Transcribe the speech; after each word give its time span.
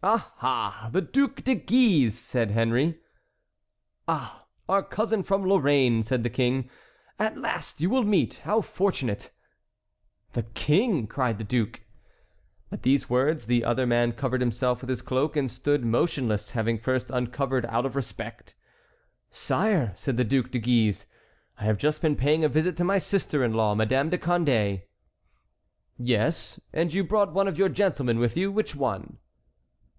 "Ah! 0.00 0.32
ah! 0.42 0.88
the 0.92 1.00
Duc 1.00 1.42
de 1.42 1.56
Guise!" 1.56 2.16
said 2.16 2.52
Henry. 2.52 3.00
"Ah! 4.06 4.46
our 4.68 4.80
cousin 4.80 5.24
from 5.24 5.44
Lorraine," 5.44 6.04
said 6.04 6.22
the 6.22 6.30
King; 6.30 6.70
"at 7.18 7.36
last 7.36 7.80
you 7.80 7.90
will 7.90 8.04
meet! 8.04 8.34
How 8.44 8.60
fortunate!" 8.60 9.32
"The 10.34 10.44
King!" 10.44 11.08
cried 11.08 11.38
the 11.38 11.42
duke. 11.42 11.80
At 12.70 12.84
these 12.84 13.10
words 13.10 13.46
the 13.46 13.64
other 13.64 13.88
man 13.88 14.12
covered 14.12 14.40
himself 14.40 14.82
with 14.82 14.88
his 14.88 15.02
cloak 15.02 15.36
and 15.36 15.50
stood 15.50 15.84
motionless, 15.84 16.52
having 16.52 16.78
first 16.78 17.10
uncovered 17.10 17.66
out 17.66 17.84
of 17.84 17.96
respect. 17.96 18.54
"Sire," 19.32 19.94
said 19.96 20.16
the 20.16 20.22
Duc 20.22 20.52
de 20.52 20.60
Guise, 20.60 21.06
"I 21.58 21.64
have 21.64 21.76
just 21.76 22.00
been 22.00 22.14
paying 22.14 22.44
a 22.44 22.48
visit 22.48 22.76
to 22.76 22.84
my 22.84 22.98
sister 22.98 23.42
in 23.42 23.52
law, 23.52 23.74
Madame 23.74 24.10
de 24.10 24.18
Condé." 24.18 24.82
"Yes—and 25.96 26.94
you 26.94 27.02
brought 27.02 27.32
one 27.34 27.48
of 27.48 27.58
your 27.58 27.68
gentlemen 27.68 28.20
with 28.20 28.36
you? 28.36 28.52
Which 28.52 28.76
one?" 28.76 29.18